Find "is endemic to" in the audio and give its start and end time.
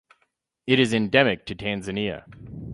0.79-1.53